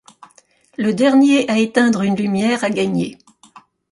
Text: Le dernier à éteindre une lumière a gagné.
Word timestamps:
Le 0.79 0.95
dernier 0.95 1.47
à 1.47 1.59
éteindre 1.59 2.01
une 2.01 2.15
lumière 2.15 2.63
a 2.63 2.71
gagné. 2.71 3.19